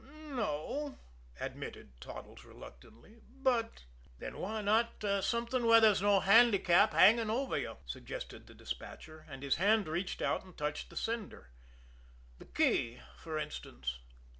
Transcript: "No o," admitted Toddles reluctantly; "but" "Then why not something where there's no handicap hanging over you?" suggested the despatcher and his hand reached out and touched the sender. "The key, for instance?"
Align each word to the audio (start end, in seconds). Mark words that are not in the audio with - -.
"No 0.31 0.65
o," 0.97 0.99
admitted 1.39 1.91
Toddles 2.01 2.43
reluctantly; 2.43 3.19
"but" 3.23 3.83
"Then 4.17 4.39
why 4.39 4.61
not 4.61 5.05
something 5.21 5.67
where 5.67 5.79
there's 5.79 6.01
no 6.01 6.21
handicap 6.21 6.91
hanging 6.93 7.29
over 7.29 7.55
you?" 7.55 7.77
suggested 7.85 8.47
the 8.47 8.55
despatcher 8.55 9.23
and 9.29 9.43
his 9.43 9.57
hand 9.57 9.87
reached 9.87 10.23
out 10.23 10.43
and 10.43 10.57
touched 10.57 10.89
the 10.89 10.97
sender. 10.97 11.51
"The 12.39 12.45
key, 12.45 12.99
for 13.19 13.37
instance?" 13.37 13.99